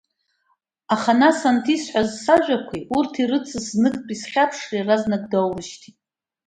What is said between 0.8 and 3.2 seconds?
Аха нас анҭ исҳәаз сажәақәеи, урҭ